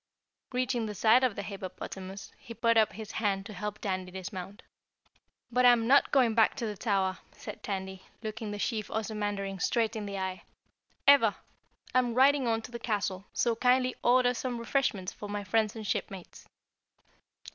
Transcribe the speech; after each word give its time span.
Reaching 0.51 0.87
the 0.87 0.95
side 0.95 1.23
of 1.23 1.35
the 1.35 1.43
hippopotamus, 1.43 2.31
he 2.39 2.55
put 2.55 2.75
up 2.75 2.93
his 2.93 3.11
hand 3.11 3.45
to 3.45 3.53
help 3.53 3.77
Tandy 3.77 4.11
dismount. 4.11 4.63
"But 5.51 5.63
I'm 5.63 5.85
not 5.85 6.11
going 6.11 6.33
back 6.33 6.55
to 6.55 6.65
the 6.65 6.75
Tower!" 6.75 7.19
said 7.33 7.61
Tandy, 7.61 8.01
looking 8.23 8.49
the 8.49 8.57
Chief 8.57 8.87
Ozamandarin 8.89 9.61
straight 9.61 9.95
in 9.95 10.07
the 10.07 10.17
eye. 10.17 10.41
"Ever! 11.05 11.35
I'm 11.93 12.15
riding 12.15 12.47
on 12.47 12.63
to 12.63 12.71
the 12.71 12.79
castle, 12.79 13.25
so 13.31 13.55
kindly 13.55 13.93
order 14.03 14.33
some 14.33 14.57
refreshments 14.57 15.11
for 15.11 15.29
my 15.29 15.43
friends 15.43 15.75
and 15.75 15.85
shipmates." 15.85 16.49